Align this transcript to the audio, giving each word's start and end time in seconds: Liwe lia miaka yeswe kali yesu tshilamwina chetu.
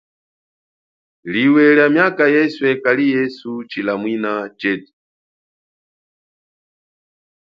Liwe 1.31 1.63
lia 1.77 1.87
miaka 1.95 2.23
yeswe 2.35 2.69
kali 2.83 3.05
yesu 3.15 3.51
tshilamwina 3.67 4.31
chetu. 4.59 4.91